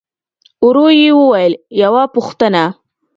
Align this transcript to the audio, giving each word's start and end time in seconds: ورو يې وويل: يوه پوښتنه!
ورو 0.65 0.87
يې 1.01 1.09
وويل: 1.19 1.53
يوه 1.81 2.03
پوښتنه! 2.15 2.63